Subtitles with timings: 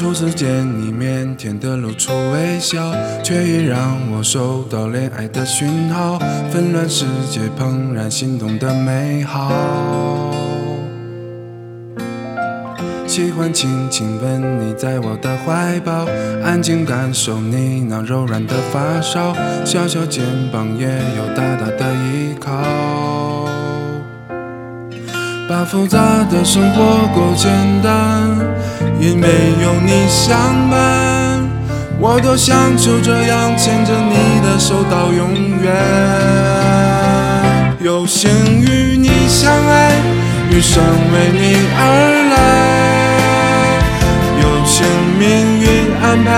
[0.00, 2.90] 初次见你腼腆的露出微笑，
[3.22, 6.18] 却已让我收到恋爱的讯号，
[6.50, 9.52] 纷乱世界怦然心动的美好。
[13.06, 16.06] 喜欢轻轻吻你在我的怀抱，
[16.42, 19.34] 安静感受你那柔软的发梢，
[19.66, 22.50] 小小肩膀也有大大的依靠。
[25.46, 27.50] 把复杂的生活过简
[27.82, 28.09] 单，
[29.14, 29.26] 没
[29.62, 30.36] 有你相
[30.70, 31.48] 伴，
[31.98, 35.72] 我多想就这样牵着你的手到永远。
[37.80, 38.30] 有幸
[38.60, 39.92] 与你相爱，
[40.50, 41.80] 余生为你而
[42.30, 42.34] 来。
[44.40, 44.86] 有幸
[45.18, 45.66] 命运
[46.02, 46.28] 安排，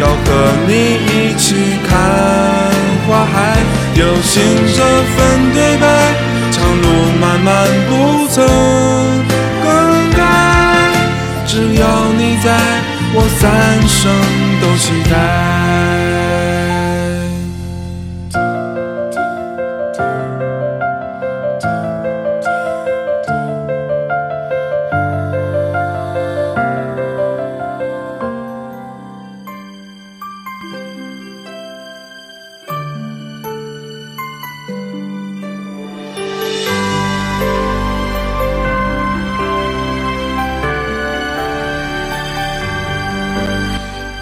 [0.00, 0.24] 要和
[0.66, 0.72] 你
[1.06, 1.90] 一起看
[3.06, 3.34] 花海。
[3.94, 4.34] 有幸
[4.76, 4.78] 这
[5.16, 5.16] 份
[5.54, 5.84] 对白，
[6.52, 6.84] 长路
[7.18, 7.50] 漫漫
[12.18, 12.50] 你在，
[13.14, 14.10] 我三生
[14.60, 16.05] 都期待。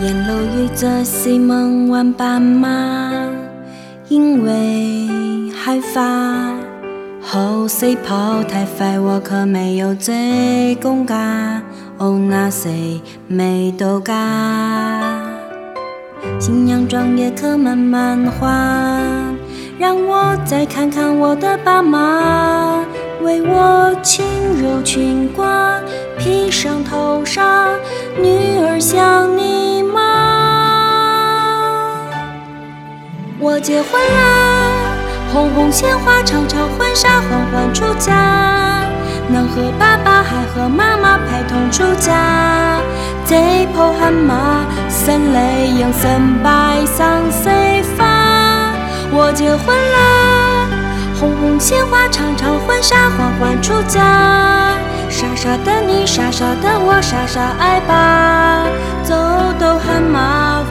[0.04, 2.68] 沿路遇着西蒙玩斑马，
[4.10, 5.08] 因为
[5.50, 6.52] 害怕
[7.22, 11.62] 后谁跑太快，我可没有最勇敢。
[11.96, 15.24] 哦，那谁没都敢？
[16.38, 18.50] 新娘妆也可慢慢化，
[19.78, 22.84] 让我再看看我的爸妈，
[23.22, 24.22] 为我轻
[24.60, 25.80] 柔裙褂
[26.18, 27.70] 披上头纱，
[28.20, 29.63] 女儿想你
[33.64, 34.94] 结婚啦，
[35.32, 38.12] 红红鲜花长长婚纱缓缓出嫁，
[39.26, 42.12] 能和爸爸还和妈妈陪同出嫁。
[43.24, 48.74] 这抱喊马，生泪影生白 sang 谁发？
[49.10, 50.68] 我结婚啦，
[51.18, 53.98] 红红鲜花长长婚纱缓缓出嫁，
[55.08, 58.66] 傻傻的你，傻傻的我，傻傻爱吧，
[59.02, 59.14] 走
[59.58, 60.62] 都喊马。